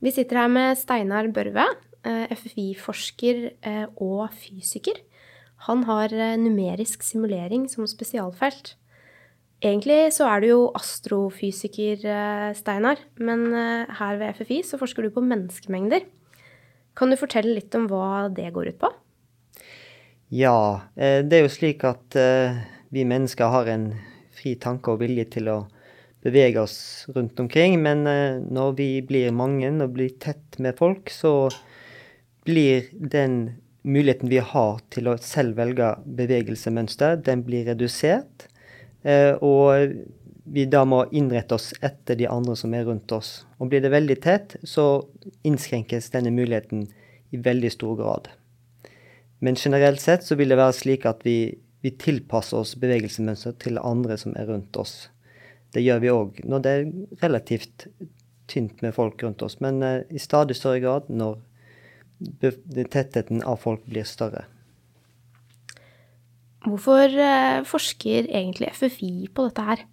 Vi 0.00 0.08
sitter 0.16 0.38
her 0.40 0.48
med 0.48 0.78
Steinar 0.80 1.26
Børve, 1.28 1.66
eh, 2.08 2.30
FFI-forsker 2.32 3.40
eh, 3.60 3.86
og 4.00 4.30
fysiker. 4.32 4.96
Han 5.66 5.82
har 5.84 6.14
eh, 6.16 6.38
numerisk 6.40 7.04
simulering 7.04 7.66
som 7.68 7.84
spesialfelt. 7.84 8.78
Egentlig 9.60 10.14
så 10.16 10.24
er 10.24 10.40
du 10.40 10.46
jo 10.48 10.60
astrofysiker, 10.72 12.00
Steinar, 12.56 12.96
men 13.20 13.52
her 13.92 14.16
ved 14.16 14.38
FFI 14.38 14.62
så 14.64 14.78
forsker 14.80 15.04
du 15.04 15.10
på 15.12 15.20
menneskemengder. 15.20 16.06
Kan 16.96 17.12
du 17.12 17.18
fortelle 17.20 17.52
litt 17.58 17.76
om 17.76 17.84
hva 17.90 18.30
det 18.32 18.46
går 18.54 18.70
ut 18.72 18.78
på? 18.80 18.88
Ja, 20.32 20.88
det 20.96 21.36
er 21.36 21.44
jo 21.44 21.52
slik 21.52 21.84
at 21.84 22.16
vi 22.88 23.04
mennesker 23.04 23.52
har 23.52 23.68
en 23.68 23.90
fri 24.32 24.54
tanke 24.56 24.94
og 24.94 25.04
vilje 25.04 25.28
til 25.36 25.52
å 25.52 25.58
bevege 26.24 26.60
oss 26.60 27.06
rundt 27.14 27.40
omkring. 27.40 27.78
Men 27.82 28.06
eh, 28.06 28.38
når 28.40 28.76
vi 28.78 28.90
blir 29.06 29.34
mange 29.34 29.70
og 29.70 29.96
blir 29.96 30.14
tett 30.22 30.58
med 30.58 30.78
folk, 30.78 31.10
så 31.10 31.50
blir 32.44 32.88
den 32.92 33.42
muligheten 33.82 34.28
vi 34.28 34.40
har 34.44 34.80
til 34.92 35.08
å 35.08 35.18
selv 35.24 35.56
velge 35.60 35.94
bevegelsemønster, 36.04 37.20
den 37.24 37.44
blir 37.46 37.68
redusert. 37.70 38.48
Eh, 39.02 39.32
og 39.40 39.94
vi 40.50 40.66
da 40.66 40.82
må 40.88 41.04
innrette 41.14 41.56
oss 41.56 41.70
etter 41.84 42.18
de 42.18 42.28
andre 42.28 42.56
som 42.58 42.74
er 42.74 42.84
rundt 42.88 43.12
oss. 43.14 43.44
Og 43.58 43.70
blir 43.70 43.82
det 43.84 43.92
veldig 43.92 44.18
tett, 44.24 44.56
så 44.62 45.04
innskrenkes 45.46 46.10
denne 46.14 46.32
muligheten 46.34 46.88
i 47.30 47.40
veldig 47.40 47.70
stor 47.72 47.96
grad. 48.00 48.28
Men 49.40 49.56
generelt 49.56 50.02
sett 50.02 50.26
så 50.26 50.36
vil 50.36 50.52
det 50.52 50.58
være 50.60 50.76
slik 50.76 51.06
at 51.08 51.22
vi, 51.24 51.54
vi 51.80 51.94
tilpasser 51.96 52.60
oss 52.60 52.74
bevegelsemønster 52.80 53.54
til 53.62 53.80
andre 53.80 54.18
som 54.20 54.34
er 54.36 54.50
rundt 54.50 54.76
oss. 54.80 55.08
Det 55.74 55.82
gjør 55.84 56.00
vi 56.02 56.10
òg 56.12 56.40
når 56.50 56.64
det 56.64 56.72
er 56.72 56.88
relativt 57.22 57.86
tynt 58.50 58.80
med 58.82 58.94
folk 58.96 59.22
rundt 59.24 59.42
oss, 59.46 59.58
men 59.62 59.82
uh, 59.84 60.00
i 60.10 60.20
stadig 60.22 60.58
større 60.58 60.82
grad 60.82 61.10
når 61.12 61.38
tettheten 62.92 63.44
av 63.48 63.62
folk 63.62 63.84
blir 63.88 64.08
større. 64.08 64.44
Hvorfor 66.66 67.14
uh, 67.14 67.62
forsker 67.68 68.28
egentlig 68.28 68.72
FFI 68.76 69.30
på 69.32 69.46
dette 69.48 69.68
her? 69.68 69.86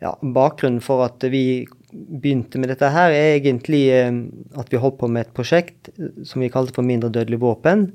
Ja, 0.00 0.12
Bakgrunnen 0.20 0.82
for 0.84 1.06
at 1.06 1.24
vi 1.32 1.66
begynte 1.90 2.60
med 2.60 2.70
dette 2.72 2.88
her, 2.92 3.12
er 3.12 3.36
egentlig 3.40 3.84
uh, 3.90 4.22
at 4.60 4.72
vi 4.72 4.80
holdt 4.80 5.00
på 5.02 5.10
med 5.10 5.26
et 5.26 5.36
prosjekt 5.36 5.90
som 6.24 6.44
vi 6.44 6.52
kalte 6.52 6.76
for 6.76 6.86
mindre 6.86 7.12
dødelig 7.12 7.42
våpen. 7.42 7.90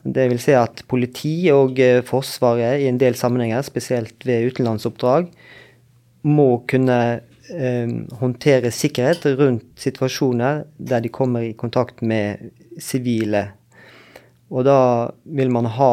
Det 0.00 0.30
vil 0.30 0.38
si 0.40 0.54
at 0.56 0.80
politi 0.88 1.34
og 1.52 1.76
Forsvaret 2.08 2.80
i 2.80 2.86
en 2.88 2.96
del 3.02 3.12
sammenhenger, 3.18 3.60
spesielt 3.66 4.24
ved 4.24 4.46
utenlandsoppdrag, 4.48 5.26
må 6.22 6.48
kunne 6.68 6.98
eh, 7.50 7.92
håndtere 8.20 8.72
sikkerhet 8.74 9.26
rundt 9.40 9.66
situasjoner 9.80 10.64
der 10.76 11.04
de 11.04 11.12
kommer 11.12 11.46
i 11.46 11.56
kontakt 11.58 12.02
med 12.02 12.50
sivile. 12.78 13.50
Og 14.50 14.66
da 14.66 14.80
vil 15.24 15.52
man 15.52 15.68
ha 15.70 15.92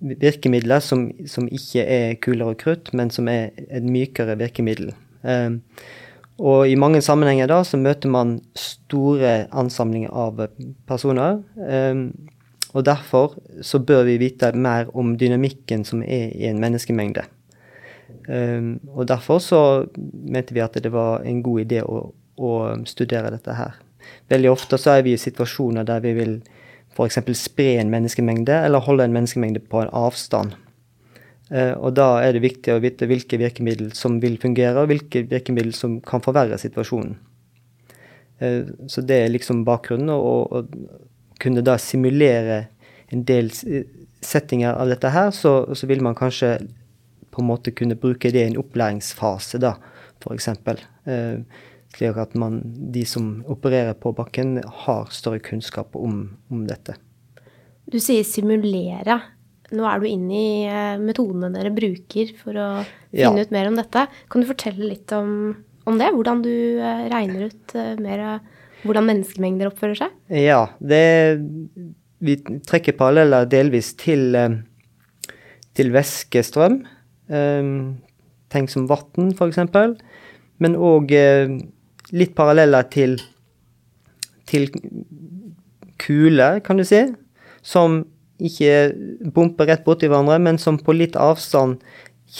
virkemidler 0.00 0.80
som, 0.84 1.08
som 1.28 1.48
ikke 1.48 1.84
er 1.84 2.18
kulere 2.24 2.54
og 2.54 2.60
krutt, 2.60 2.92
men 2.96 3.10
som 3.12 3.28
er 3.28 3.50
et 3.68 3.84
mykere 3.84 4.38
virkemiddel. 4.40 4.92
Eh, 5.24 5.56
og 6.40 6.70
i 6.70 6.76
mange 6.80 7.02
sammenhenger 7.04 7.50
da 7.50 7.60
så 7.68 7.76
møter 7.76 8.08
man 8.12 8.38
store 8.56 9.44
ansamlinger 9.52 10.12
av 10.16 10.46
personer. 10.88 11.42
Eh, 11.60 12.06
og 12.70 12.86
derfor 12.86 13.34
så 13.66 13.80
bør 13.82 14.04
vi 14.06 14.20
vite 14.22 14.52
mer 14.54 14.88
om 14.96 15.16
dynamikken 15.18 15.84
som 15.84 16.04
er 16.06 16.30
i 16.30 16.46
en 16.48 16.60
menneskemengde. 16.62 17.26
Um, 18.30 18.78
og 18.94 19.08
derfor 19.10 19.40
så 19.42 19.60
mente 20.02 20.54
vi 20.54 20.62
at 20.62 20.76
det 20.78 20.92
var 20.94 21.24
en 21.26 21.42
god 21.42 21.64
idé 21.64 21.80
å, 21.82 22.10
å 22.38 22.50
studere 22.86 23.32
dette 23.34 23.56
her. 23.56 23.78
Veldig 24.30 24.50
ofte 24.52 24.78
så 24.80 24.96
er 24.96 25.04
vi 25.06 25.14
i 25.16 25.20
situasjoner 25.20 25.86
der 25.88 26.02
vi 26.04 26.14
vil 26.18 26.34
f.eks. 26.94 27.20
spre 27.38 27.78
en 27.80 27.90
menneskemengde, 27.92 28.54
eller 28.66 28.84
holde 28.84 29.06
en 29.06 29.14
menneskemengde 29.14 29.62
på 29.70 29.82
en 29.82 29.92
avstand. 29.96 30.56
Uh, 31.50 31.74
og 31.80 31.96
da 31.98 32.12
er 32.22 32.36
det 32.36 32.44
viktig 32.44 32.74
å 32.74 32.82
vite 32.82 33.08
hvilke 33.10 33.40
virkemidler 33.40 33.94
som 33.98 34.20
vil 34.22 34.38
fungere, 34.42 34.78
og 34.78 34.92
hvilke 34.92 35.24
virkemidler 35.30 35.74
som 35.76 35.98
kan 36.06 36.22
forverre 36.22 36.58
situasjonen. 36.60 37.16
Uh, 38.42 38.70
så 38.90 39.02
det 39.02 39.24
er 39.24 39.32
liksom 39.34 39.64
bakgrunnen, 39.66 40.12
å 40.14 40.64
kunne 41.40 41.64
da 41.64 41.78
simulere 41.80 42.66
en 43.10 43.24
del 43.26 43.48
settinger 44.22 44.76
av 44.76 44.90
dette 44.92 45.10
her, 45.10 45.32
så, 45.34 45.64
så 45.74 45.88
vil 45.90 46.02
man 46.04 46.14
kanskje 46.18 46.58
på 47.30 47.42
en 47.42 47.50
måte 47.50 47.74
kunne 47.76 47.98
bruke 47.98 48.32
det 48.32 48.42
i 48.44 48.50
en 48.50 48.60
opplæringsfase, 48.60 49.60
da, 49.62 49.76
f.eks. 50.20 50.48
Eh, 51.10 51.66
slik 51.94 52.18
at 52.22 52.34
man, 52.38 52.60
de 52.94 53.04
som 53.08 53.40
opererer 53.50 53.96
på 53.98 54.12
bakken, 54.16 54.58
har 54.84 55.10
større 55.14 55.42
kunnskap 55.42 55.96
om, 55.98 56.22
om 56.50 56.66
dette. 56.68 56.96
Du 57.90 57.98
sier 58.02 58.26
simulere. 58.26 59.18
Nå 59.74 59.86
er 59.86 60.02
du 60.02 60.06
inne 60.10 60.36
i 60.36 60.52
eh, 60.66 61.00
metodene 61.02 61.50
dere 61.54 61.72
bruker 61.74 62.32
for 62.38 62.58
å 62.58 62.68
finne 63.10 63.42
ja. 63.42 63.46
ut 63.46 63.54
mer 63.54 63.70
om 63.70 63.78
dette. 63.78 64.06
Kan 64.30 64.42
du 64.42 64.48
fortelle 64.50 64.86
litt 64.86 65.12
om, 65.14 65.52
om 65.86 65.98
det? 65.98 66.10
Hvordan 66.14 66.42
du 66.46 66.52
eh, 66.52 67.06
regner 67.10 67.50
ut 67.50 67.76
eh, 67.78 67.94
mer 68.02 68.24
hvordan 68.80 69.10
menneskemengder 69.10 69.68
oppfører 69.68 69.98
seg? 69.98 70.14
Ja, 70.32 70.62
det, 70.80 71.02
vi 72.24 72.38
trekker 72.66 72.96
paralleller 72.96 73.44
delvis 73.50 73.92
til, 74.00 74.32
til 75.76 75.92
væskestrøm. 75.92 76.80
Ehm, 77.30 78.00
tenk 78.50 78.70
som 78.70 78.88
vann, 78.90 79.32
f.eks. 79.34 79.60
Men 80.60 80.76
òg 80.76 81.12
eh, 81.14 81.52
litt 82.12 82.34
paralleller 82.36 82.88
til, 82.92 83.16
til 84.50 84.68
kuler, 86.02 86.60
kan 86.64 86.80
du 86.80 86.84
si. 86.86 87.04
Som 87.62 88.02
ikke 88.40 89.30
bumper 89.34 89.68
rett 89.70 89.84
borti 89.86 90.08
hverandre, 90.10 90.40
men 90.42 90.58
som 90.58 90.80
på 90.80 90.96
litt 90.96 91.18
avstand 91.20 91.80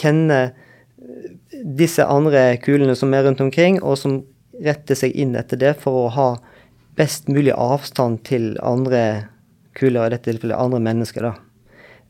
kjenner 0.00 0.50
eh, 0.50 1.36
disse 1.64 2.04
andre 2.06 2.54
kulene 2.62 2.96
som 2.98 3.14
er 3.14 3.26
rundt 3.26 3.42
omkring, 3.44 3.80
og 3.82 3.98
som 4.00 4.22
retter 4.60 4.98
seg 4.98 5.14
inn 5.16 5.36
etter 5.38 5.60
det 5.60 5.76
for 5.80 6.06
å 6.06 6.14
ha 6.16 6.30
best 6.98 7.30
mulig 7.32 7.54
avstand 7.54 8.24
til 8.28 8.52
andre 8.66 9.30
kuler, 9.78 10.08
i 10.08 10.16
dette 10.16 10.28
tilfellet 10.28 10.58
andre 10.58 10.82
mennesker. 10.82 11.30
da. 11.30 11.49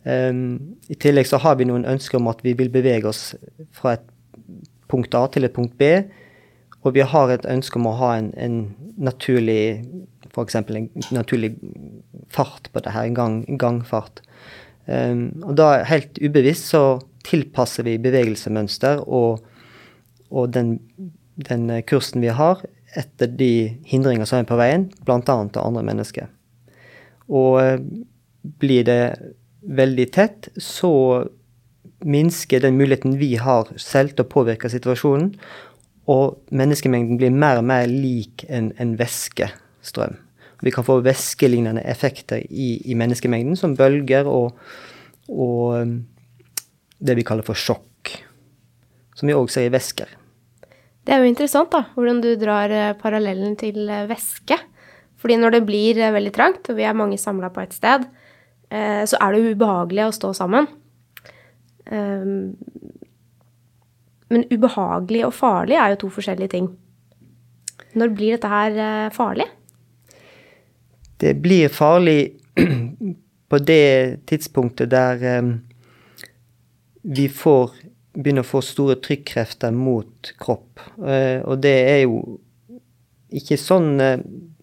Um, 0.05 0.79
I 0.89 0.97
tillegg 0.97 1.29
så 1.29 1.41
har 1.43 1.59
vi 1.61 1.67
noen 1.69 1.85
ønsker 1.89 2.17
om 2.21 2.31
at 2.33 2.41
vi 2.45 2.55
vil 2.57 2.73
bevege 2.73 3.11
oss 3.11 3.35
fra 3.77 3.99
et 3.99 4.07
punkt 4.91 5.15
A 5.15 5.27
til 5.33 5.47
et 5.47 5.55
punkt 5.55 5.77
B. 5.79 5.91
Og 6.81 6.97
vi 6.97 7.05
har 7.05 7.33
et 7.33 7.45
ønske 7.49 7.77
om 7.77 7.91
å 7.91 7.99
ha 8.01 8.15
en, 8.17 8.31
en 8.41 8.63
naturlig 8.97 9.85
F.eks. 10.31 10.55
en 10.55 10.89
naturlig 11.11 11.55
fart 12.31 12.71
på 12.73 12.83
det 12.85 12.93
her, 12.95 13.09
en, 13.09 13.15
gang, 13.15 13.39
en 13.49 13.59
gangfart. 13.59 14.23
Um, 14.87 15.43
og 15.43 15.57
da 15.59 15.83
helt 15.87 16.19
ubevisst 16.23 16.71
så 16.71 17.01
tilpasser 17.27 17.87
vi 17.87 17.99
bevegelsemønster 18.01 19.03
og, 19.07 19.43
og 20.31 20.53
den, 20.55 20.79
den, 21.37 21.69
kursen 21.87 22.23
vi 22.25 22.31
har, 22.35 22.63
etter 22.99 23.31
de 23.31 23.81
hindringer 23.87 24.27
som 24.27 24.41
er 24.41 24.49
på 24.49 24.59
veien, 24.59 24.89
bl.a. 25.07 25.21
til 25.21 25.63
andre 25.63 25.85
mennesker. 25.91 26.31
Og 27.31 27.59
uh, 27.59 27.77
blir 28.63 28.87
det 28.87 29.03
veldig 29.61 30.07
tett, 30.15 30.49
så 30.57 30.93
minsker 32.01 32.63
den 32.65 32.79
muligheten 32.81 33.19
vi 33.21 33.35
har 33.41 33.69
selv 33.81 34.15
til 34.15 34.25
å 34.25 34.31
påvirke 34.31 34.71
situasjonen. 34.73 35.35
Og 36.11 36.41
menneskemengden 36.57 37.21
blir 37.21 37.35
mer 37.35 37.61
og 37.61 37.67
mer 37.69 37.87
lik 37.91 38.47
en, 38.49 38.73
en 38.81 38.97
væskestrøm. 38.99 40.17
Vi 40.61 40.73
kan 40.75 40.85
få 40.85 40.99
væskelignende 41.05 41.85
effekter 41.89 42.43
i, 42.45 42.75
i, 42.85 42.97
menneskemengden, 42.99 43.57
som 43.57 43.77
bølger 43.79 44.29
og, 44.29 44.59
og, 45.29 45.77
um, 45.81 45.95
det 47.01 47.17
vi 47.17 47.25
kaller 47.25 47.47
for 47.47 47.57
sjokk. 47.57 48.11
Som 49.17 49.31
vi 49.31 49.37
òg 49.37 49.49
ser 49.53 49.69
i 49.69 49.73
væsker. 49.73 50.11
Det 51.05 51.15
er 51.15 51.23
jo 51.23 51.31
interessant 51.31 51.73
da, 51.73 51.87
hvordan 51.95 52.21
du 52.21 52.35
drar 52.41 52.73
eh, 52.73 52.97
parallellen 53.01 53.57
til 53.61 53.89
eh, 53.89 54.05
væske. 54.09 54.57
Fordi 55.21 55.37
når 55.41 55.57
det 55.57 55.63
blir 55.69 56.01
eh, 56.01 56.13
veldig 56.13 56.33
trangt, 56.37 56.69
og 56.69 56.77
vi 56.77 56.85
er 56.89 56.97
mange 56.97 57.19
samla 57.21 57.49
på 57.53 57.65
et 57.65 57.77
sted, 57.77 58.05
Eh, 58.71 59.03
så 59.07 59.19
er 59.19 59.35
det 59.35 59.55
ubehagelig 59.55 60.07
å 60.07 60.15
stå 60.15 60.33
sammen. 60.37 60.69
Ehm, 61.91 62.55
men 64.31 64.45
ubehagelig 64.53 65.25
og 65.27 65.35
farlig 65.35 65.79
er 65.79 65.95
jo 65.95 66.03
to 66.05 66.13
forskjellige 66.19 66.55
ting. 66.55 66.69
Når 67.99 68.13
blir 68.15 68.37
dette 68.37 68.51
her 68.51 68.79
eh, 68.79 69.09
farlig? 69.15 69.49
Det 71.21 71.35
blir 71.43 71.73
farlig 71.75 72.37
på 73.51 73.59
det 73.59 74.27
tidspunktet 74.31 74.93
der 74.95 75.25
ehm, 75.35 75.57
vi 77.03 77.27
får 77.33 77.75
begynner 78.15 78.45
å 78.45 78.51
få 78.51 78.61
store 78.63 78.97
trykkrefter 79.03 79.75
mot 79.75 80.33
kropp. 80.43 80.83
Eh, 81.07 81.43
og 81.43 81.61
det 81.63 81.77
er 81.91 82.01
jo 82.05 82.39
ikke 83.31 83.59
sånn 83.61 83.93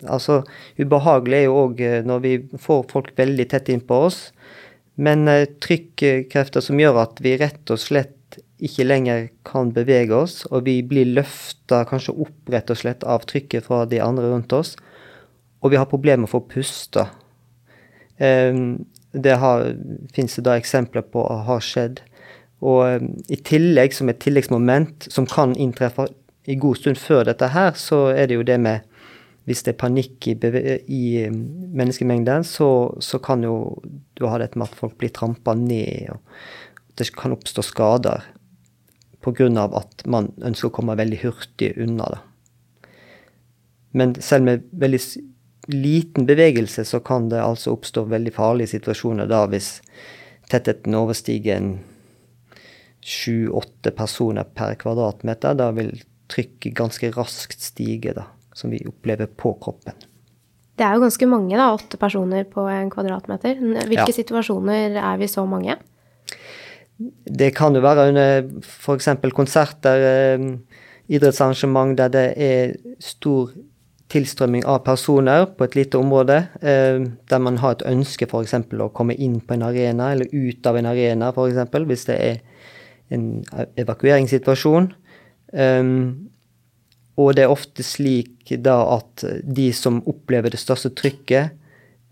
Altså, 0.06 0.44
ubehagelig 0.78 1.40
er 1.40 1.48
jo 1.48 1.60
òg 1.64 1.82
eh, 1.82 2.02
når 2.06 2.24
vi 2.26 2.34
får 2.62 2.86
folk 2.92 3.14
veldig 3.18 3.48
tett 3.50 3.72
innpå 3.74 4.04
oss. 4.10 4.20
Men 4.98 5.28
eh, 5.32 5.48
trykkrefter 5.64 6.64
som 6.64 6.80
gjør 6.82 7.02
at 7.06 7.22
vi 7.24 7.38
rett 7.42 7.74
og 7.74 7.82
slett 7.82 8.16
ikke 8.58 8.88
lenger 8.88 9.28
kan 9.46 9.70
bevege 9.74 10.16
oss, 10.18 10.42
og 10.50 10.66
vi 10.66 10.80
blir 10.86 11.10
løfta 11.14 11.84
kanskje 11.90 12.16
opp 12.26 12.52
rett 12.52 12.72
og 12.74 12.80
slett 12.80 13.06
av 13.06 13.26
trykket 13.30 13.68
fra 13.68 13.84
de 13.90 14.02
andre 14.02 14.32
rundt 14.32 14.54
oss, 14.54 14.74
og 15.62 15.74
vi 15.74 15.80
har 15.80 15.90
problemer 15.90 16.24
med 16.24 16.32
å 16.32 16.36
få 16.36 16.44
puste. 16.50 17.06
Um, 18.18 18.86
det 19.14 19.38
fins 20.14 20.38
det 20.38 20.46
da 20.46 20.58
eksempler 20.58 21.06
på 21.06 21.22
har 21.22 21.62
skjedd. 21.64 22.02
Og 22.66 22.98
um, 22.98 23.12
i 23.30 23.38
tillegg, 23.38 23.94
som 23.94 24.10
et 24.10 24.22
tilleggsmoment 24.22 25.10
som 25.14 25.30
kan 25.30 25.54
inntreffe 25.58 26.08
i 26.50 26.58
god 26.58 26.82
stund 26.82 26.98
før 27.02 27.28
dette 27.30 27.52
her, 27.54 27.74
så 27.78 28.08
er 28.14 28.30
det 28.30 28.40
jo 28.40 28.46
det 28.48 28.58
med 28.62 28.86
hvis 29.48 29.64
det 29.64 29.74
er 29.74 29.80
panikk 29.80 30.28
i, 30.28 30.34
i 30.92 31.04
um, 31.32 31.38
menneskemengden, 31.80 32.44
så, 32.44 32.70
så, 33.00 33.20
kan 33.24 33.46
jo 33.48 33.80
du 34.20 34.26
ha 34.28 34.42
dette 34.42 34.60
med 34.60 34.68
at 34.68 34.76
folk 34.76 34.98
blir 35.00 35.14
trampa 35.16 35.56
ned, 35.56 36.12
og 36.12 37.00
det 37.00 37.08
kan 37.16 37.36
oppstå 37.36 37.64
skader 37.64 38.26
pga. 39.24 39.48
at 39.80 40.04
man 40.06 40.32
ønsker 40.44 40.70
å 40.70 40.76
komme 40.76 40.98
veldig 41.00 41.22
hurtig 41.24 41.74
unna 41.80 42.12
det. 42.12 42.22
Men 43.98 44.16
selv 44.22 44.46
med 44.46 44.68
veldig 44.72 45.02
liten 45.72 46.28
bevegelse 46.28 46.86
så 46.86 47.00
kan 47.00 47.30
det 47.32 47.42
altså 47.44 47.74
oppstå 47.76 48.06
veldig 48.12 48.34
farlige 48.36 48.76
situasjoner 48.76 49.28
da 49.28 49.46
hvis 49.52 49.78
tettheten 50.52 50.96
overstiger 50.96 51.58
en 51.58 51.72
sju-åtte 53.04 53.92
personer 53.96 54.48
per 54.56 54.76
kvadratmeter. 54.80 55.56
Da 55.60 55.72
vil 55.76 55.96
trykket 56.32 56.76
ganske 56.76 57.12
raskt 57.16 57.64
stige, 57.64 58.14
da, 58.16 58.28
som 58.58 58.74
vi 58.74 58.82
opplever 58.90 59.30
på 59.30 59.54
kroppen. 59.62 59.98
Det 60.78 60.86
er 60.86 60.98
jo 60.98 61.06
ganske 61.06 61.30
mange, 61.30 61.58
da. 61.58 61.72
Åtte 61.74 61.98
personer 61.98 62.46
på 62.50 62.66
en 62.70 62.90
kvadratmeter. 62.94 63.58
Hvilke 63.62 64.10
ja. 64.12 64.18
situasjoner 64.18 64.98
er 65.02 65.22
vi 65.22 65.30
så 65.30 65.46
mange? 65.50 65.78
Det 66.98 67.52
kan 67.58 67.78
jo 67.78 67.82
være 67.86 68.10
under 68.12 68.46
f.eks. 68.62 69.10
konserter, 69.34 70.06
eh, 70.06 70.46
idrettsarrangement 71.14 71.98
der 71.98 72.14
det 72.14 72.28
er 72.38 72.76
stor 73.02 73.54
tilstrømming 74.12 74.64
av 74.66 74.84
personer 74.86 75.46
på 75.58 75.66
et 75.68 75.76
lite 75.76 76.00
område, 76.00 76.38
eh, 76.62 77.02
der 77.30 77.44
man 77.44 77.58
har 77.62 77.76
et 77.76 77.86
ønske 77.90 78.30
f.eks. 78.30 78.56
å 78.80 78.90
komme 78.94 79.18
inn 79.18 79.40
på 79.42 79.58
en 79.58 79.66
arena, 79.68 80.12
eller 80.14 80.30
ut 80.32 80.66
av 80.66 80.78
en 80.78 80.90
arena 80.94 81.34
f.eks., 81.34 81.74
hvis 81.90 82.08
det 82.10 82.18
er 82.18 82.40
en 83.14 83.44
evakueringssituasjon. 83.78 84.92
Um, 85.54 86.30
og 87.18 87.34
det 87.36 87.46
er 87.46 87.54
ofte 87.54 87.84
slik 87.86 88.52
da 88.64 88.78
at 88.98 89.26
de 89.44 89.72
som 89.74 90.04
opplever 90.10 90.54
det 90.54 90.62
største 90.62 90.92
trykket, 90.96 91.56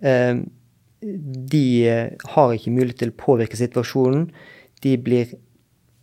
um, 0.01 0.45
de 1.05 1.65
har 2.33 2.53
ikke 2.55 2.73
mulighet 2.73 3.03
til 3.03 3.11
å 3.13 3.19
påvirke 3.19 3.59
situasjonen. 3.59 4.31
De 4.81 4.95
blir 4.97 5.35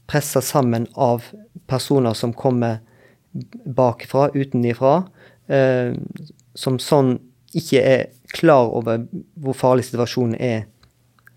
pressa 0.07 0.43
sammen 0.45 0.87
av 0.95 1.27
personer 1.67 2.15
som 2.15 2.35
kommer 2.37 2.79
bakfra, 3.65 4.29
utenifra 4.35 5.03
eh, 5.49 5.95
som 6.55 6.79
sånn 6.83 7.17
ikke 7.57 7.81
er 7.85 8.05
klar 8.33 8.73
over 8.73 9.07
hvor 9.41 9.57
farlig 9.57 9.87
situasjonen 9.89 10.37
er, 10.41 10.67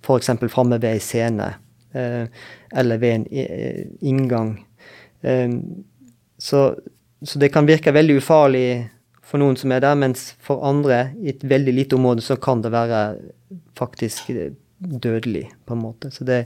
f.eks. 0.04 0.32
framme 0.52 0.80
ved 0.80 0.96
ei 0.96 1.04
scene 1.04 1.50
eh, 1.96 2.28
eller 2.76 3.02
ved 3.02 3.16
en 3.20 3.26
eh, 3.32 3.82
inngang. 4.06 4.58
Eh, 5.24 5.56
så, 6.38 6.68
så, 7.24 7.40
det 7.40 7.52
kan 7.54 7.68
virke 7.68 7.94
veldig 7.96 8.20
ufarlig 8.20 8.68
for 9.26 9.42
noen 9.42 9.58
som 9.58 9.72
er 9.74 9.82
der, 9.82 9.96
mens 9.98 10.34
for 10.44 10.66
andre, 10.68 11.12
i 11.22 11.32
et 11.34 11.44
veldig 11.44 11.74
lite 11.74 11.98
område, 11.98 12.22
så 12.22 12.38
kan 12.38 12.62
det 12.62 12.74
være 12.74 13.02
faktisk 13.78 14.30
dødelig, 14.80 15.48
på 15.66 15.76
en 15.76 15.82
måte. 15.82 16.12
Så 16.12 16.28
det 16.28 16.46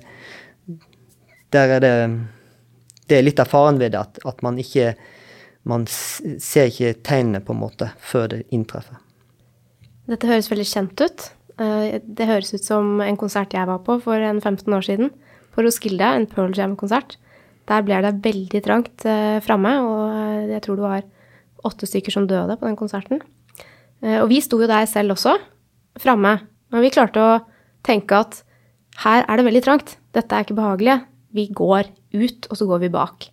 Der 1.52 1.68
er 1.68 1.80
det 1.80 2.20
Det 3.10 3.18
er 3.18 3.24
litt 3.26 3.40
av 3.40 3.50
faren 3.50 3.80
ved 3.80 3.92
det, 3.92 4.00
at, 4.00 4.20
at 4.26 4.44
man 4.44 4.60
ikke 4.60 4.94
man 5.68 5.86
ser 5.88 6.70
ikke 6.70 6.96
tegnene 7.06 7.42
på 7.44 7.54
en 7.54 7.62
måte 7.62 7.90
før 8.00 8.30
det 8.32 8.44
inntreffer. 8.56 9.00
Dette 10.10 10.30
høres 10.30 10.50
veldig 10.50 10.66
kjent 10.66 11.02
ut. 11.04 11.26
Eh, 11.62 12.00
det 12.02 12.30
høres 12.30 12.54
ut 12.54 12.66
som 12.66 13.02
en 13.04 13.20
konsert 13.20 13.54
jeg 13.54 13.70
var 13.70 13.82
på 13.86 14.00
for 14.04 14.18
en 14.24 14.42
15 14.42 14.74
år 14.74 14.86
siden. 14.86 15.12
På 15.54 15.66
Roskilde, 15.66 16.06
en 16.06 16.28
Pearl 16.30 16.56
Jam-konsert. 16.58 17.18
Der 17.70 17.86
ble 17.86 18.00
det 18.02 18.18
veldig 18.26 18.62
trangt 18.66 19.06
eh, 19.06 19.38
framme, 19.46 19.76
og 19.86 20.04
eh, 20.10 20.54
jeg 20.56 20.64
tror 20.66 20.80
det 20.80 20.88
var 20.88 21.08
åtte 21.70 21.90
stykker 21.90 22.16
som 22.16 22.28
døde 22.30 22.58
på 22.58 22.66
den 22.66 22.78
konserten. 22.80 23.22
Eh, 24.02 24.18
og 24.22 24.30
vi 24.32 24.40
sto 24.42 24.60
jo 24.62 24.70
der 24.70 24.88
selv 24.90 25.14
også, 25.16 25.36
framme. 26.00 26.38
Men 26.70 26.86
vi 26.86 26.94
klarte 26.94 27.22
å 27.22 27.40
tenke 27.86 28.24
at 28.24 28.42
her 29.04 29.26
er 29.26 29.40
det 29.40 29.48
veldig 29.48 29.64
trangt. 29.66 29.98
Dette 30.16 30.36
er 30.36 30.46
ikke 30.46 30.58
behagelig. 30.58 31.00
Vi 31.36 31.50
går 31.56 31.92
ut, 32.18 32.50
og 32.50 32.58
så 32.58 32.68
går 32.70 32.84
vi 32.84 32.94
bak. 32.94 33.30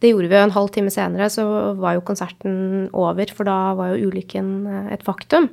Det 0.00 0.12
gjorde 0.12 0.30
vi 0.30 0.36
jo 0.38 0.46
en 0.46 0.54
halv 0.54 0.70
time 0.72 0.92
senere, 0.92 1.28
så 1.32 1.44
var 1.80 1.96
jo 1.96 2.04
konserten 2.08 2.88
over, 2.96 3.32
for 3.36 3.48
da 3.48 3.74
var 3.76 3.92
jo 3.92 4.08
ulykken 4.08 4.52
eh, 4.64 4.92
et 4.96 5.04
faktum. 5.06 5.50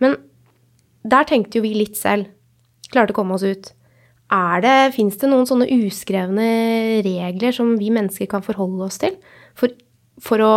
Men 0.00 0.16
der 1.06 1.28
tenkte 1.28 1.60
jo 1.60 1.66
vi 1.66 1.74
litt 1.76 1.98
selv. 2.00 2.30
Klarte 2.92 3.12
å 3.12 3.18
komme 3.18 3.36
oss 3.36 3.44
ut. 3.44 3.72
Er 4.32 4.62
det, 4.64 4.76
Fins 4.96 5.18
det 5.20 5.30
noen 5.30 5.46
sånne 5.46 5.68
uskrevne 5.70 6.46
regler 7.06 7.54
som 7.54 7.76
vi 7.78 7.92
mennesker 7.94 8.26
kan 8.30 8.42
forholde 8.42 8.88
oss 8.88 8.98
til 9.02 9.14
for, 9.54 9.70
for 10.22 10.42
å 10.42 10.54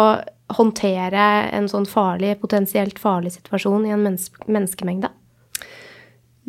håndtere 0.57 1.25
en 1.53 1.69
sånn 1.69 1.85
farlig, 1.85 2.33
potensielt 2.41 2.97
farlig 2.99 3.35
situasjon 3.35 3.85
i 3.85 3.93
en 3.93 4.05
menneske, 4.07 4.41
menneskemengde? 4.49 5.11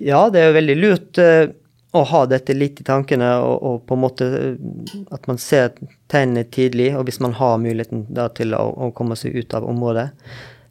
Ja, 0.00 0.30
det 0.32 0.40
er 0.40 0.48
jo 0.48 0.56
veldig 0.56 0.76
lurt 0.78 1.20
eh, 1.20 1.50
å 1.92 2.04
ha 2.08 2.22
dette 2.30 2.54
litt 2.56 2.80
i 2.80 2.86
tankene, 2.86 3.34
og, 3.44 3.56
og, 3.66 3.78
på 3.84 3.96
en 3.96 4.02
måte 4.06 4.28
at 5.12 5.28
man 5.28 5.40
ser 5.42 5.74
tegnene 6.08 6.46
tidlig, 6.48 6.92
og 6.96 7.04
hvis 7.08 7.20
man 7.20 7.36
har 7.36 7.60
muligheten 7.60 8.06
da 8.08 8.30
til 8.32 8.56
å, 8.56 8.62
å 8.72 8.90
komme 8.96 9.18
seg 9.18 9.36
ut 9.36 9.56
av 9.58 9.66
området. 9.68 10.08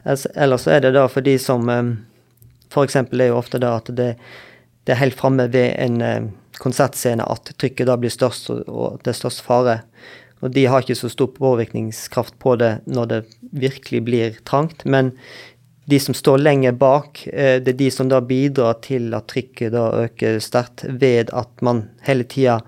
Ellers 0.10 0.63
så 0.66 0.74
er 0.74 0.88
det 0.88 0.95
da 0.95 1.06
for 1.12 1.25
de 1.25 1.36
som 1.42 1.69
eh, 1.69 1.95
F.eks. 2.69 3.02
er 3.04 3.28
jo 3.30 3.38
ofte 3.38 3.62
da 3.62 3.75
at 3.78 3.90
det, 3.94 4.13
det 4.88 4.95
er 4.95 5.04
helt 5.04 5.18
framme 5.19 5.50
ved 5.54 5.75
en 5.78 6.02
eh, 6.02 6.30
konsertscene 6.57 7.25
at 7.30 7.51
trykket 7.60 7.88
da 7.90 7.98
blir 8.00 8.13
størst, 8.13 8.50
og 8.50 9.00
det 9.04 9.13
er 9.13 9.19
størst 9.19 9.44
fare. 9.46 9.81
Og 10.40 10.54
de 10.56 10.66
har 10.72 10.84
ikke 10.84 10.98
så 10.98 11.12
stor 11.12 11.30
påvirkningskraft 11.36 12.38
på 12.40 12.56
det 12.60 12.80
når 12.88 13.12
det 13.12 13.22
virkelig 13.51 14.04
blir 14.07 14.38
trangt. 14.48 14.86
Men 14.86 15.13
de 15.90 16.00
som 16.00 16.16
står 16.16 16.42
lenger 16.42 16.75
bak, 16.80 17.24
eh, 17.28 17.57
det 17.62 17.74
er 17.74 17.80
de 17.80 17.90
som 17.92 18.10
da 18.10 18.22
bidrar 18.22 18.80
til 18.86 19.13
at 19.18 19.28
trykket 19.31 19.74
da 19.74 19.90
øker 20.06 20.40
sterkt 20.44 20.86
ved 20.88 21.34
at 21.34 21.50
man 21.66 21.88
hele 22.07 22.28
tida 22.30 22.60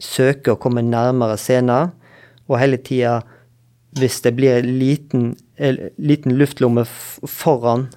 søker 0.00 0.54
å 0.56 0.60
komme 0.60 0.82
nærmere 0.82 1.36
scenen, 1.38 1.92
og 2.48 2.58
hele 2.58 2.80
tida, 2.82 3.20
hvis 3.98 4.20
det 4.24 4.32
blir 4.38 4.58
en 4.58 4.78
liten, 4.80 5.24
liten 5.98 6.34
luftlomme 6.38 6.86
foran, 6.86 7.88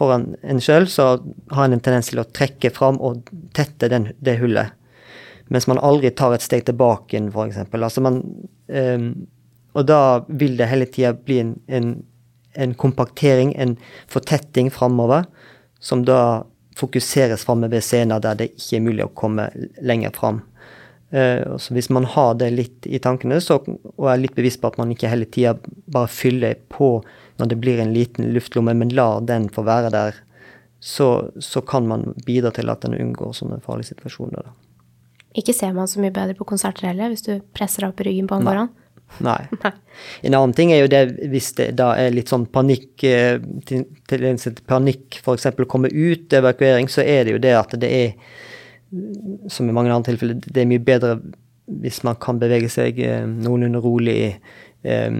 foran 0.00 0.30
en 0.42 0.62
sjøl, 0.64 0.88
så 0.88 1.12
har 1.52 1.68
en 1.68 1.76
en 1.76 1.84
tendens 1.84 2.10
til 2.10 2.22
å 2.22 2.28
trekke 2.28 2.72
fram 2.74 2.98
og 3.04 3.28
tette 3.56 3.90
den, 3.92 4.10
det 4.18 4.38
hullet. 4.40 4.72
Mens 5.52 5.66
man 5.68 5.82
aldri 5.82 6.10
tar 6.14 6.34
et 6.34 6.44
steg 6.44 6.64
tilbake, 6.66 7.20
f.eks. 7.28 7.58
Altså 7.74 8.02
um, 8.06 9.08
Og 9.74 9.86
da 9.86 10.00
vil 10.28 10.56
det 10.56 10.70
hele 10.70 10.86
tida 10.86 11.12
bli 11.14 11.40
en, 11.42 11.56
en 11.68 11.90
en 12.52 12.74
kompaktering, 12.74 13.54
en 13.56 13.76
fortetting 14.08 14.70
framover, 14.70 15.24
som 15.80 16.04
da 16.04 16.44
fokuseres 16.76 17.44
framme 17.44 17.70
ved 17.70 17.84
scener 17.84 18.22
der 18.22 18.38
det 18.38 18.50
ikke 18.54 18.78
er 18.78 18.84
mulig 18.84 19.06
å 19.06 19.14
komme 19.14 19.48
lenger 19.82 20.14
fram. 20.16 20.40
Uh, 21.10 21.56
så 21.58 21.74
hvis 21.74 21.90
man 21.90 22.06
har 22.06 22.36
det 22.38 22.52
litt 22.54 22.86
i 22.86 23.00
tankene, 23.02 23.40
så, 23.42 23.58
og 23.96 24.08
er 24.10 24.22
litt 24.22 24.36
bevisst 24.36 24.60
på 24.62 24.70
at 24.70 24.78
man 24.78 24.92
ikke 24.94 25.10
hele 25.10 25.26
tida 25.26 25.56
bare 25.90 26.10
fyller 26.10 26.58
på 26.70 26.98
når 27.40 27.50
det 27.50 27.60
blir 27.62 27.80
en 27.82 27.94
liten 27.94 28.30
luftlomme, 28.34 28.76
men 28.76 28.92
lar 28.94 29.24
den 29.26 29.48
få 29.52 29.64
være 29.66 29.90
der, 29.94 30.18
så, 30.80 31.30
så 31.40 31.60
kan 31.60 31.88
man 31.88 32.12
bidra 32.26 32.52
til 32.56 32.70
at 32.72 32.84
en 32.86 32.96
unngår 32.96 33.32
sånne 33.36 33.60
farlige 33.64 33.94
situasjoner. 33.94 34.44
Da. 34.46 34.54
Ikke 35.40 35.54
ser 35.54 35.72
man 35.76 35.88
så 35.88 36.02
mye 36.02 36.14
bedre 36.14 36.36
på 36.38 36.46
konserter 36.48 36.88
heller, 36.90 37.12
hvis 37.12 37.26
du 37.26 37.34
presser 37.56 37.86
opp 37.88 38.00
ryggen 38.04 38.28
på 38.30 38.38
en 38.38 38.48
foran? 38.48 38.70
Nei. 39.26 39.40
En 40.22 40.36
annen 40.36 40.54
ting 40.56 40.72
er 40.72 40.84
jo 40.84 40.90
det 40.90 41.02
hvis 41.32 41.50
det 41.58 41.72
da 41.78 41.92
er 41.98 42.14
litt 42.14 42.30
sånn 42.30 42.46
panikk 42.50 43.02
til 43.02 44.26
en 44.28 44.40
til 44.40 44.60
panikk, 44.68 45.20
f.eks. 45.20 45.48
komme 45.68 45.90
ut, 45.90 46.32
evakuering, 46.32 46.88
så 46.90 47.02
er 47.02 47.26
det 47.26 47.36
jo 47.36 47.42
det 47.42 47.54
at 47.58 47.74
det 47.82 47.90
er, 47.90 48.14
som 49.48 49.68
i 49.68 49.74
mange 49.74 49.92
andre 49.92 50.10
tilfeller, 50.10 50.40
det 50.42 50.62
er 50.62 50.68
mye 50.70 50.82
bedre 50.82 51.14
hvis 51.80 52.02
man 52.06 52.18
kan 52.18 52.40
bevege 52.40 52.70
seg 52.72 52.98
eh, 53.04 53.26
noenlunde 53.28 53.82
rolig 53.84 54.16
eh, 54.82 55.18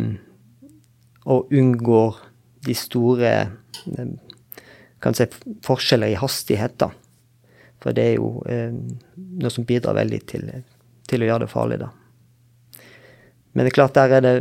og 1.31 1.55
unngår 1.55 2.19
de 2.67 2.75
store 2.75 3.31
eh, 3.31 4.11
kan 5.01 5.17
si, 5.17 5.29
forskjeller 5.65 6.13
i 6.13 6.19
hastighet, 6.21 6.77
da. 6.83 6.91
For 7.81 7.97
det 7.97 8.09
er 8.11 8.19
jo 8.19 8.43
eh, 8.51 8.75
noe 9.41 9.53
som 9.53 9.65
bidrar 9.69 9.97
veldig 9.97 10.21
til, 10.29 10.51
til 11.09 11.23
å 11.23 11.31
gjøre 11.31 11.47
det 11.47 11.53
farlig, 11.53 11.81
da. 11.81 11.93
Men 13.53 13.65
det 13.67 13.73
er 13.73 13.79
klart, 13.81 13.97
der 13.99 14.19
er 14.19 14.27
det 14.27 14.37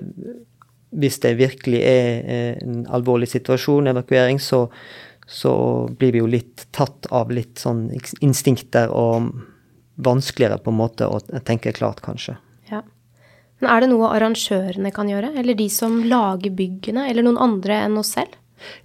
Hvis 0.89 1.19
det 1.21 1.38
virkelig 1.38 1.79
er 1.86 2.57
en 2.63 2.88
alvorlig 2.89 3.27
situasjon, 3.29 3.88
evakuering, 3.88 4.39
så, 4.41 4.63
så 5.29 5.53
blir 6.00 6.15
vi 6.15 6.21
jo 6.24 6.27
litt 6.29 6.65
tatt 6.74 7.05
av 7.13 7.29
litt 7.31 7.62
sånn 7.62 7.86
instinkter 8.25 8.89
og 8.89 9.29
vanskeligere 10.01 10.57
på 10.63 10.74
en 10.74 10.79
måte 10.79 11.05
å 11.05 11.19
tenke 11.45 11.74
klart, 11.75 12.01
kanskje. 12.01 12.39
Ja. 12.71 12.81
Men 13.59 13.69
er 13.69 13.83
det 13.83 13.91
noe 13.91 14.09
arrangørene 14.15 14.91
kan 14.95 15.12
gjøre, 15.12 15.33
eller 15.38 15.57
de 15.59 15.67
som 15.69 16.00
lager 16.07 16.53
byggene, 16.55 17.05
eller 17.12 17.27
noen 17.27 17.38
andre 17.45 17.81
enn 17.86 18.00
oss 18.01 18.15
selv? 18.17 18.33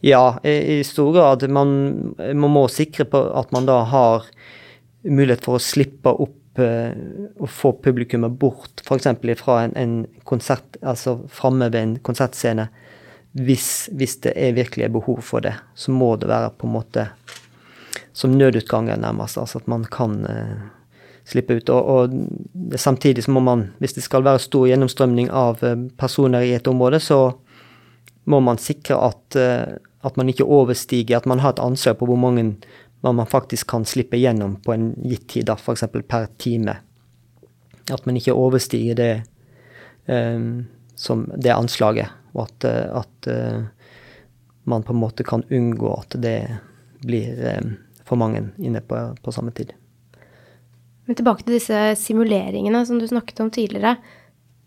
Ja, 0.04 0.36
i, 0.44 0.52
i 0.76 0.78
stor 0.84 1.14
grad. 1.14 1.48
Man, 1.50 1.70
man, 2.18 2.50
må 2.52 2.66
sikre 2.70 3.06
på 3.08 3.24
at 3.40 3.54
man 3.54 3.66
da 3.70 3.80
har 3.90 4.28
mulighet 5.02 5.46
for 5.46 5.58
å 5.58 5.62
slippe 5.62 6.12
opp 6.12 6.40
og 6.54 7.48
få 7.50 7.72
publikummet 7.82 8.36
bort 8.38 8.84
f.eks. 8.84 9.08
fra 9.40 9.56
en, 9.64 9.72
en, 9.74 9.94
konsert, 10.22 10.76
altså 10.86 11.16
framme 11.26 11.66
ved 11.72 11.80
en 11.80 11.96
konsertscene. 12.06 12.68
Hvis, 13.34 13.88
hvis, 13.92 14.16
det 14.22 14.32
er 14.38 14.54
virkelig 14.54 14.84
er 14.86 14.94
behov 14.94 15.22
for 15.26 15.42
det, 15.42 15.56
så 15.74 15.90
må 15.90 16.14
det 16.16 16.28
være 16.30 16.52
på 16.54 16.68
en 16.68 16.76
måte 16.76 17.08
som 18.14 18.30
nødutganger, 18.30 18.96
nærmest. 18.96 19.38
Altså 19.38 19.58
at 19.58 19.68
man 19.68 19.84
kan 19.90 20.20
uh, 20.22 20.68
slippe 21.26 21.56
ut. 21.58 21.72
Og, 21.72 21.84
og, 21.84 22.78
samtidig 22.78 23.24
så 23.24 23.34
må 23.34 23.42
man, 23.42 23.72
hvis 23.78 23.96
det 23.96 24.04
skal 24.06 24.24
være 24.24 24.42
stor 24.42 24.68
gjennomstrømning 24.70 25.32
av 25.34 25.64
eh, 25.64 25.76
personer 25.98 26.46
i 26.46 26.54
et 26.56 26.68
område, 26.70 27.00
så 27.02 27.34
må 28.30 28.40
man 28.44 28.60
sikre 28.60 28.98
at, 29.08 29.38
eh, 29.40 29.76
at 30.04 30.16
man 30.20 30.30
ikke 30.30 30.46
overstiger, 30.46 31.16
at 31.16 31.26
man 31.26 31.42
har 31.42 31.54
et 31.54 31.64
ansvar 31.64 31.96
på 31.98 32.08
hvor 32.08 32.20
mange 32.20 32.54
man 33.04 33.26
faktisk 33.28 33.68
kan 33.68 33.84
slippe 33.84 34.16
gjennom 34.16 34.56
på 34.64 34.72
en 34.72 34.92
gitt 35.04 35.26
tid, 35.28 35.50
f.eks. 35.52 35.84
per 36.08 36.28
time. 36.40 36.78
At 37.92 38.06
man 38.06 38.16
ikke 38.16 38.32
overstiger 38.32 38.96
det, 38.96 39.10
um, 40.08 40.64
som 40.96 41.26
det 41.36 41.54
anslaget, 41.54 42.12
og 42.34 42.46
at, 42.46 42.66
at 43.02 43.28
uh, 43.30 43.64
man 44.64 44.84
på 44.86 44.94
en 44.94 45.00
måte 45.00 45.26
kan 45.26 45.44
unngå 45.50 45.90
at 45.98 46.16
det 46.22 46.38
blir 47.04 47.58
um, 47.58 47.74
for 48.04 48.20
mange 48.20 48.46
inne 48.58 48.80
på, 48.84 49.00
på 49.22 49.32
samme 49.32 49.52
tid. 49.56 49.72
Men 51.04 51.18
tilbake 51.18 51.44
til 51.44 51.58
disse 51.58 51.80
simuleringene 52.00 52.84
som 52.88 53.00
du 53.00 53.06
snakket 53.08 53.42
om 53.44 53.50
tidligere. 53.52 53.96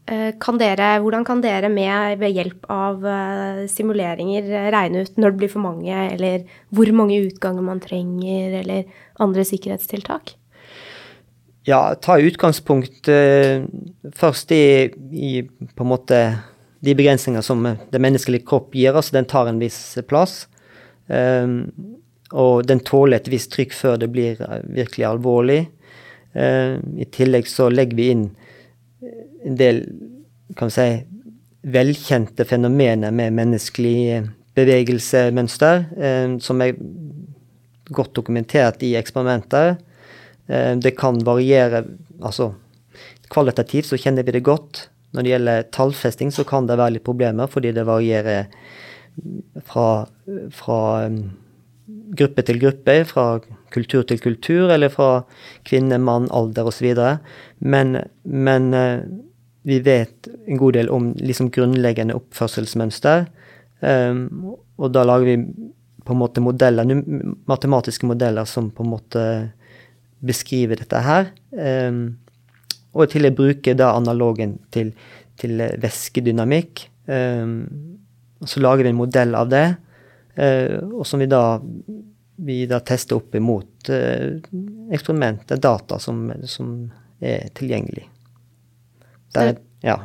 Eh, 0.07 0.29
kan 0.39 0.55
dere, 0.55 0.93
hvordan 1.03 1.25
kan 1.27 1.41
dere 1.43 1.67
med, 1.73 2.19
ved 2.21 2.35
hjelp 2.37 2.67
av 2.71 3.03
eh, 3.11 3.63
simuleringer 3.67 4.45
regne 4.71 5.03
ut 5.03 5.17
når 5.19 5.33
det 5.33 5.41
blir 5.41 5.51
for 5.51 5.65
mange, 5.65 5.97
eller 6.13 6.45
hvor 6.71 6.91
mange 6.95 7.17
utganger 7.25 7.65
man 7.65 7.81
trenger, 7.83 8.59
eller 8.61 9.01
andre 9.23 9.43
sikkerhetstiltak? 9.49 10.36
Ja, 11.67 11.81
ta 11.99 12.15
utgangspunkt 12.23 13.09
uh, 13.11 13.65
først 14.15 14.51
i, 14.55 14.87
i, 15.11 15.31
på 15.75 15.83
en 15.83 15.91
måte 15.91 16.21
de 16.79 16.93
begrensninger 16.95 17.43
som 17.43 17.65
den 17.65 18.03
menneskelige 18.03 18.45
kropp 18.47 18.75
gir 18.77 18.95
oss. 18.95 19.11
Den 19.11 19.27
tar 19.27 19.49
en 19.49 19.59
viss 19.59 19.97
plass. 20.07 20.45
Um, 21.07 21.65
og 22.31 22.67
den 22.67 22.79
tåler 22.83 23.19
et 23.19 23.29
visst 23.31 23.53
trykk 23.53 23.75
før 23.75 23.99
det 23.99 24.09
blir 24.13 24.39
virkelig 24.63 25.07
alvorlig. 25.09 25.61
Uh, 26.37 26.79
I 26.99 27.07
tillegg 27.11 27.49
så 27.51 27.69
legger 27.73 27.99
vi 27.99 28.09
inn 28.13 28.27
en 29.47 29.55
del 29.59 29.83
kan 30.57 30.71
vi 30.71 30.75
si, 30.75 30.89
velkjente 31.67 32.45
fenomener 32.47 33.11
med 33.11 33.35
menneskelig 33.35 34.21
bevegelsemønster, 34.55 35.83
uh, 35.99 36.37
som 36.43 36.63
er 36.63 36.77
godt 37.91 38.15
dokumentert 38.15 38.83
i 38.83 38.95
eksperimenter. 38.99 39.75
Eh, 40.47 40.73
det 40.75 40.95
kan 40.99 41.19
variere 41.25 41.85
altså 42.21 42.53
Kvalitativt 43.27 43.89
så 43.89 43.97
kjenner 43.99 44.23
vi 44.23 44.31
det 44.37 44.45
godt. 44.47 44.85
Når 45.11 45.25
det 45.25 45.31
gjelder 45.33 45.65
tallfesting, 45.75 46.29
så 46.31 46.45
kan 46.47 46.67
det 46.69 46.77
være 46.79 46.95
litt 46.95 47.03
problemer, 47.03 47.49
fordi 47.51 47.73
det 47.75 47.83
varierer 47.83 48.47
fra, 49.67 50.05
fra 50.55 50.77
gruppe 52.17 52.45
til 52.47 52.61
gruppe, 52.61 52.95
fra 53.09 53.25
kultur 53.75 54.05
til 54.07 54.21
kultur, 54.23 54.71
eller 54.71 54.91
fra 54.93 55.09
kvinne, 55.67 55.99
mann, 55.99 56.29
alder 56.31 56.71
osv. 56.71 56.87
Men, 57.59 57.97
men 58.23 58.69
eh, 58.73 59.03
vi 59.67 59.81
vet 59.83 60.29
en 60.47 60.57
god 60.57 60.77
del 60.79 60.89
om 60.93 61.11
liksom 61.19 61.51
grunnleggende 61.51 62.15
oppførselsmønster. 62.15 63.27
Um, 63.83 64.53
og 64.79 64.93
da 64.95 65.03
lager 65.05 65.27
vi 65.27 65.35
på 66.07 66.15
en 66.15 66.21
måte 66.21 66.41
modeller, 66.41 66.87
matematiske 67.51 68.07
modeller 68.07 68.47
som 68.47 68.71
på 68.71 68.85
en 68.85 68.93
måte 68.93 69.23
beskriver 70.19 70.79
dette 70.81 71.01
her. 71.05 71.31
Um, 71.51 72.17
og 72.97 73.11
til 73.11 73.27
å 73.27 73.33
bruker 73.35 73.77
da 73.77 73.91
analogen 73.97 74.57
til, 74.73 74.91
til 75.37 75.61
væskedynamikk. 75.81 76.87
Um, 77.07 77.57
så 78.45 78.61
lager 78.61 78.85
vi 78.87 78.93
en 78.93 78.99
modell 78.99 79.37
av 79.37 79.49
det, 79.51 79.65
uh, 80.37 80.77
og 80.91 81.05
som 81.07 81.21
vi 81.21 81.29
da 81.29 81.43
vi 82.37 82.65
da 82.69 82.77
tester 82.85 83.17
opp 83.17 83.35
imot 83.35 83.89
uh, 83.89 84.37
eksperimenter, 84.93 85.57
data 85.57 85.97
som, 85.99 86.27
som, 86.45 86.91
er 87.17 87.47
tilgjengelig. 87.57 88.03
Der, 89.33 89.55
ja. 89.81 89.95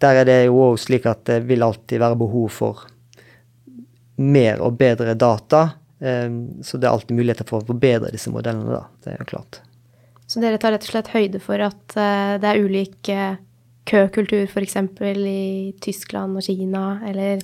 Der 0.00 0.22
er 0.22 0.24
det 0.24 0.36
jo 0.46 0.62
òg 0.64 0.78
slik 0.80 1.04
at 1.10 1.26
det 1.28 1.42
vil 1.44 1.60
alltid 1.60 2.00
være 2.00 2.16
behov 2.22 2.46
for 2.54 2.86
mer 4.16 4.62
og 4.64 4.78
bedre 4.80 5.12
data. 5.12 5.66
Eh, 6.02 6.28
så 6.66 6.80
det 6.80 6.88
er 6.88 6.96
alltid 6.96 7.18
muligheter 7.18 7.48
for 7.48 7.62
å 7.62 7.70
forbedre 7.70 8.12
disse 8.14 8.32
modellene, 8.34 8.80
da. 8.80 8.84
Det 9.04 9.14
er 9.14 9.22
jo 9.22 9.30
klart. 9.34 9.62
Så 10.26 10.42
dere 10.42 10.60
tar 10.60 10.74
rett 10.74 10.84
og 10.86 10.94
slett 10.94 11.12
høyde 11.12 11.40
for 11.44 11.60
at 11.60 11.96
uh, 11.98 12.38
det 12.40 12.48
er 12.48 12.62
ulik 12.62 13.10
uh, 13.12 13.34
køkultur 13.88 14.46
f.eks. 14.46 14.78
i 15.28 15.74
Tyskland 15.82 16.38
og 16.38 16.46
Kina, 16.46 17.02
eller 17.10 17.42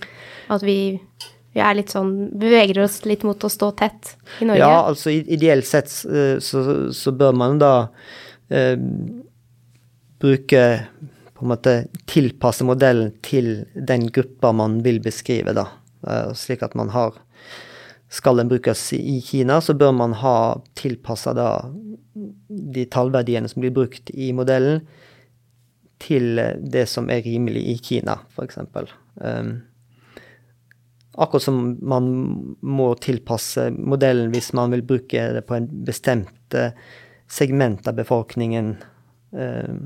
at 0.49 0.65
vi 0.65 0.79
vi 1.59 1.63
er 1.65 1.79
litt 1.79 1.93
sånn 1.93 2.13
Beveger 2.39 2.83
oss 2.85 3.01
litt 3.09 3.25
mot 3.27 3.45
å 3.45 3.51
stå 3.51 3.73
tett 3.79 4.15
i 4.39 4.49
Norge? 4.49 4.63
Ja, 4.63 4.85
altså 4.87 5.11
ideelt 5.11 5.67
sett 5.67 5.91
eh, 6.07 6.37
så, 6.45 6.91
så 6.95 7.15
bør 7.17 7.35
man 7.41 7.59
da 7.63 7.73
eh, 8.53 8.77
bruke 10.23 10.65
på 11.39 11.47
en 11.47 11.53
måte 11.53 11.75
tilpasse 12.11 12.67
modellen 12.67 13.13
til 13.27 13.65
den 13.75 14.09
gruppa 14.15 14.51
man 14.55 14.81
vil 14.83 14.99
beskrive, 15.03 15.55
da. 15.55 15.69
Eh, 16.07 16.31
slik 16.39 16.65
at 16.67 16.75
man 16.79 16.93
har 16.95 17.17
Skal 18.09 18.41
den 18.41 18.49
brukes 18.49 18.93
i 18.93 19.21
Kina, 19.21 19.61
så 19.61 19.75
bør 19.75 19.93
man 19.93 20.15
ha 20.23 20.61
tilpassa 20.79 21.35
de 22.49 22.85
tallverdiene 22.89 23.49
som 23.51 23.61
blir 23.61 23.75
brukt 23.77 24.11
i 24.15 24.31
modellen, 24.33 24.81
til 25.99 26.39
det 26.63 26.87
som 26.89 27.11
er 27.11 27.25
rimelig 27.27 27.65
i 27.73 27.75
Kina, 27.83 28.21
f.eks. 28.31 28.61
Um, 29.19 29.59
Akkurat 31.19 31.43
som 31.43 31.57
man 31.83 32.05
må 32.63 32.93
tilpasse 33.03 33.65
modellen 33.75 34.31
hvis 34.31 34.53
man 34.55 34.71
vil 34.71 34.85
bruke 34.87 35.25
det 35.35 35.43
på 35.49 35.57
en 35.57 35.67
bestemt 35.85 36.55
eh, 36.55 36.77
segment 37.27 37.89
av 37.91 37.97
befolkningen. 37.99 38.77
um, 39.35 39.81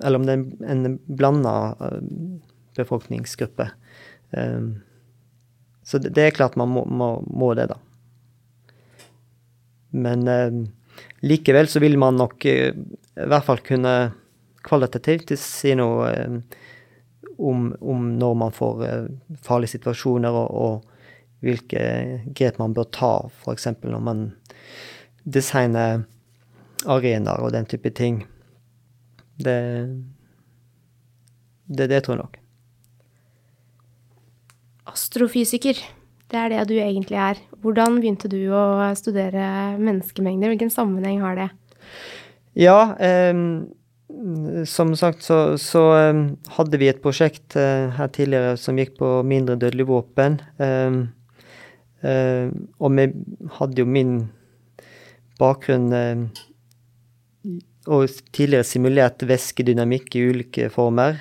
eller 0.00 0.20
om 0.20 0.28
det 0.28 0.36
er 0.36 0.70
en 0.70 0.98
blanda 1.04 1.74
befolkningsgruppe. 2.78 3.66
befolkningsgruppe. 4.30 4.89
Så 5.82 5.98
det 6.02 6.22
er 6.22 6.34
klart 6.36 6.58
man 6.60 6.70
må, 6.70 6.84
må, 6.84 7.12
må 7.26 7.54
det, 7.58 7.70
da. 7.72 7.78
Men 9.90 10.28
likevel 11.26 11.66
så 11.68 11.80
vil 11.82 11.96
man 11.98 12.18
nok 12.20 12.44
i 12.46 12.58
hvert 12.70 13.46
fall 13.46 13.62
kunne 13.66 13.94
kvalitativt 14.62 15.32
si 15.40 15.72
noe 15.74 16.12
om, 17.40 17.76
om 17.80 18.12
når 18.18 18.34
man 18.34 18.52
får 18.52 18.82
uh, 18.84 19.36
farlige 19.42 19.76
situasjoner, 19.76 20.34
og, 20.34 20.50
og, 20.50 20.86
hvilke 21.40 21.82
grep 22.36 22.58
man 22.60 22.74
bør 22.76 22.90
ta, 22.92 23.12
f.eks. 23.40 23.70
når 23.80 24.02
man 24.04 24.26
designer 25.24 26.02
arenaer 26.84 27.40
og 27.40 27.54
den 27.54 27.64
type 27.68 27.88
ting. 27.96 28.18
Det, 29.40 29.56
det, 31.64 31.86
det 31.88 32.02
tror 32.04 32.18
jeg 32.18 32.20
nok. 32.20 32.39
Astrofysiker, 34.90 35.78
det 36.30 36.38
er 36.38 36.52
det 36.52 36.68
du 36.70 36.76
egentlig 36.78 37.18
er. 37.18 37.40
Hvordan 37.62 37.98
begynte 38.00 38.30
du 38.30 38.40
å 38.54 38.90
studere 38.98 39.76
menneskemengder? 39.78 40.52
Hvilken 40.52 40.72
sammenheng 40.72 41.22
har 41.24 41.38
det? 41.38 41.50
Ja, 42.58 42.96
eh, 42.98 43.34
som 44.66 44.96
sagt 44.96 45.22
så, 45.22 45.58
så 45.58 45.82
um, 46.10 46.22
hadde 46.56 46.78
vi 46.80 46.90
et 46.90 47.00
prosjekt 47.02 47.56
eh, 47.58 47.90
her 47.94 48.10
tidligere 48.12 48.56
som 48.60 48.78
gikk 48.78 48.96
på 48.98 49.10
mindre 49.26 49.58
dødelige 49.60 49.90
våpen. 49.90 50.40
Eh, 50.60 51.00
uh, 52.04 52.46
og 52.80 52.94
vi 52.96 53.06
hadde 53.58 53.82
jo 53.82 53.88
min 53.88 54.14
bakgrunn 55.40 55.90
uh, 55.94 56.24
og 57.90 58.08
tidligere 58.34 58.66
simulert 58.66 59.22
væskedynamikk 59.24 60.16
i 60.16 60.26
ulike 60.30 60.68
former. 60.72 61.16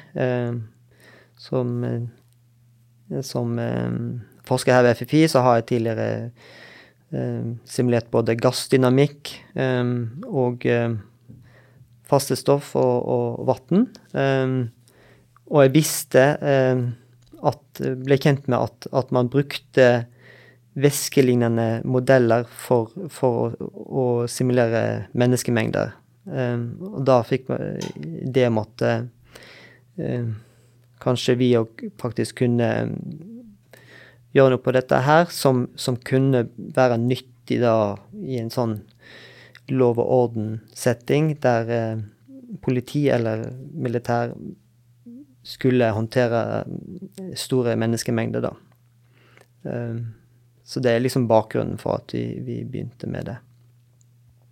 som 1.40 1.84
som 3.26 3.56
forsker 4.48 4.76
her 4.76 4.86
ved 4.86 5.00
FFI 5.00 5.24
så 5.32 5.42
har 5.46 5.60
jeg 5.60 5.70
tidligere 5.74 6.08
simulert 7.66 8.12
både 8.14 8.36
gassdynamikk 8.38 9.32
og 10.30 10.68
faste 12.10 12.38
stoff 12.38 12.76
og, 12.78 13.10
og 13.10 13.50
vann. 13.50 13.88
Og 15.50 15.64
jeg 15.64 15.74
visste 15.74 16.26
at 17.50 17.82
ble 18.06 18.20
kjent 18.22 18.46
med 18.46 18.60
at, 18.60 18.90
at 19.02 19.14
man 19.16 19.32
brukte 19.34 19.90
væskelignende 20.80 21.82
modeller 21.88 22.46
for, 22.50 22.92
for 23.12 23.56
å, 23.60 23.70
å, 23.74 24.06
simulere 24.32 25.10
menneskemengder. 25.18 25.96
Um, 26.30 26.66
og 26.92 27.02
da 27.08 27.20
fikk 27.26 27.50
det 28.30 28.48
måtte 28.54 28.92
um, 29.98 30.36
Kanskje 31.00 31.38
vi 31.40 31.54
òg 31.58 31.86
faktisk 32.02 32.42
kunne 32.44 32.70
gjøre 34.36 34.54
noe 34.54 34.62
på 34.62 34.74
dette 34.76 35.00
her 35.06 35.30
som, 35.34 35.68
som 35.80 35.98
kunne 35.98 36.46
være 36.76 37.00
nyttig 37.02 37.62
da 37.64 37.98
i 38.22 38.40
en 38.42 38.52
sånn 38.54 38.80
lov 39.70 40.00
og 40.02 40.10
orden-setting, 40.16 41.36
der 41.42 41.74
eh, 41.74 42.02
politi 42.66 43.08
eller 43.14 43.48
militær 43.74 44.34
skulle 45.46 45.92
håndtere 45.96 46.64
store 47.38 47.76
menneskemengder, 47.80 48.50
da. 48.50 48.54
Um, 49.64 50.02
så 50.66 50.82
det 50.84 50.94
er 50.94 51.02
liksom 51.02 51.28
bakgrunnen 51.30 51.80
for 51.82 52.00
at 52.00 52.14
vi, 52.14 52.24
vi 52.46 52.60
begynte 52.66 53.10
med 53.10 53.30
det. 53.30 53.38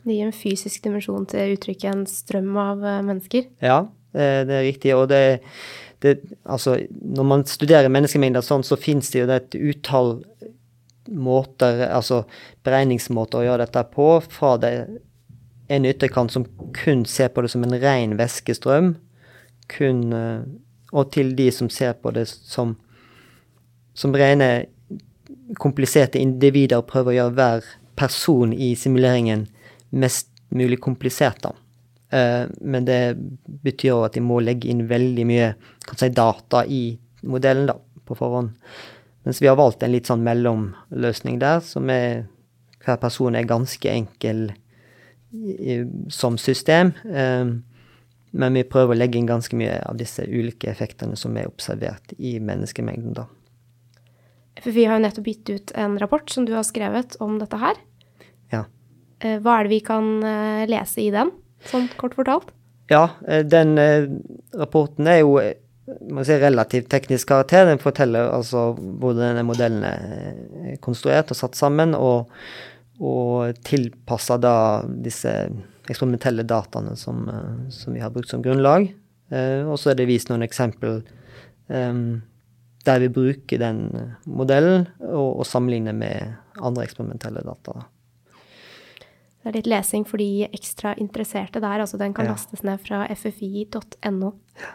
Det 0.03 0.15
gir 0.15 0.29
en 0.29 0.35
fysisk 0.35 0.85
dimensjon 0.85 1.27
til 1.29 1.53
uttrykket 1.57 1.91
en 1.91 2.05
strøm 2.09 2.55
av 2.57 2.85
eh, 2.85 3.03
mennesker. 3.05 3.49
Ja, 3.61 3.79
det 4.17 4.55
er 4.55 4.65
riktig. 4.65 4.95
Og 4.97 5.09
det, 5.11 5.41
det 6.03 6.19
Altså, 6.43 6.77
når 6.89 7.25
man 7.25 7.45
studerer 7.49 7.89
menneskemengder 7.89 8.45
sånn, 8.45 8.63
så 8.63 8.77
fins 8.79 9.09
det 9.11 9.23
jo 9.23 9.27
et 9.33 9.57
utall 9.57 10.11
måter, 11.07 11.85
altså 11.87 12.25
beregningsmåter 12.67 13.39
å 13.39 13.45
gjøre 13.47 13.65
dette 13.65 13.83
på, 13.93 14.07
fra 14.29 14.55
det 14.61 14.73
en 15.71 15.87
ytterkant 15.87 16.31
som 16.31 16.45
kun 16.75 17.05
ser 17.07 17.31
på 17.33 17.43
det 17.43 17.51
som 17.51 17.63
en 17.63 17.75
ren 17.81 18.15
væskestrøm, 18.19 18.95
kun 19.71 20.13
eh, 20.13 20.41
Og 20.95 21.09
til 21.11 21.33
de 21.35 21.49
som 21.51 21.67
ser 21.69 21.97
på 21.99 22.13
det 22.15 22.29
som, 22.31 22.77
som 23.91 24.13
rene 24.15 24.69
kompliserte 25.59 26.15
individer 26.15 26.79
og 26.79 26.87
prøver 26.87 27.11
å 27.11 27.15
gjøre 27.17 27.35
hver 27.35 27.65
person 27.99 28.53
i 28.53 28.69
simuleringen 28.79 29.49
mest 29.91 30.29
mulig 30.47 30.79
komplisert, 30.79 31.41
da. 31.43 31.51
Uh, 32.13 32.47
men 32.61 32.85
det 32.87 33.17
betyr 33.65 33.97
òg 33.97 34.05
at 34.07 34.15
de 34.15 34.23
må 34.23 34.39
legge 34.39 34.69
inn 34.71 34.85
veldig 34.87 35.25
mye 35.27 35.49
si, 35.89 36.07
data 36.15 36.63
i 36.63 36.97
modellen 37.27 37.67
da, 37.67 37.75
på 38.07 38.15
forhånd. 38.15 38.53
Mens 39.27 39.41
vi 39.43 39.49
har 39.49 39.59
valgt 39.59 39.83
en 39.83 39.91
litt 39.91 40.07
sånn 40.07 40.23
mellomløsning 40.23 41.41
der, 41.41 41.59
som 41.65 41.89
er 41.91 42.27
hver 42.85 42.99
person 43.01 43.35
er 43.35 43.49
ganske 43.49 43.91
enkel 43.91 44.45
i, 45.35 45.81
som 46.13 46.39
system. 46.39 46.93
Uh, 47.03 47.57
men 48.37 48.59
vi 48.59 48.67
prøver 48.67 48.95
å 48.95 48.99
legge 48.99 49.19
inn 49.19 49.27
ganske 49.27 49.57
mye 49.57 49.79
av 49.87 49.97
disse 49.99 50.23
ulike 50.23 50.69
effektene 50.71 51.17
som 51.19 51.35
er 51.39 51.49
observert 51.49 52.13
i 52.17 52.37
menneskemengden, 52.43 53.15
da. 53.17 53.27
FFI 54.57 54.87
har 54.89 54.97
jo 54.97 55.03
nettopp 55.05 55.27
gitt 55.29 55.51
ut 55.53 55.73
en 55.77 55.97
rapport 56.01 56.31
som 56.33 56.45
du 56.47 56.55
har 56.55 56.65
skrevet 56.65 57.17
om 57.23 57.37
dette 57.41 57.59
her. 57.61 57.77
Ja. 58.53 58.63
Eh, 59.21 59.37
hva 59.43 59.59
er 59.59 59.67
det 59.67 59.73
vi 59.75 59.83
kan 59.85 60.07
eh, 60.25 60.63
lese 60.69 61.03
i 61.03 61.11
den, 61.13 61.31
sånn 61.65 61.89
kort 61.99 62.17
fortalt? 62.17 62.51
Ja, 62.91 63.09
eh, 63.27 63.43
den 63.43 63.75
rapporten 64.55 65.09
er 65.11 65.21
jo 65.21 65.39
man 66.11 66.25
si, 66.27 66.35
relativt 66.35 66.89
teknisk 66.91 67.29
karakter. 67.31 67.65
Den 67.69 67.79
forteller 67.79 68.31
altså 68.35 68.69
hvordan 68.75 69.31
denne 69.31 69.45
modellen 69.47 69.85
er 69.87 70.79
konstruert 70.83 71.31
og 71.31 71.39
satt 71.39 71.55
sammen, 71.55 71.95
og, 71.95 72.31
og 72.99 73.55
tilpasser 73.67 74.41
da 74.43 74.55
disse 74.87 75.31
eksperimentelle 75.87 76.43
dataene 76.43 76.97
som, 76.99 77.23
som, 77.71 77.95
vi 77.95 78.03
har 78.03 78.11
brukt 78.11 78.33
som 78.33 78.43
grunnlag. 78.43 78.89
og 79.31 79.77
så 79.79 79.93
er 79.93 80.01
det 80.01 80.09
vist 80.09 80.27
noen 80.27 80.43
eksempel 80.43 80.99
der 82.87 83.03
vi 83.03 83.11
bruker 83.11 83.61
den 83.61 83.81
modellen 84.25 84.87
og, 85.03 85.39
og 85.41 85.45
sammenligner 85.47 85.95
med 85.95 86.35
andre 86.63 86.87
eksperimentelle 86.87 87.43
data. 87.45 87.83
Det 89.47 89.53
er 89.53 89.61
litt 89.61 89.69
lesing 89.71 90.03
for 90.03 90.19
de 90.19 90.43
ekstra 90.51 90.91
interesserte 90.99 91.61
der. 91.63 91.79
altså 91.79 91.95
Den 91.97 92.13
kan 92.13 92.27
ja. 92.27 92.33
lastes 92.35 92.65
ned 92.67 92.83
fra 92.83 93.05
ffi.no. 93.15 94.33
Ja. 94.59 94.73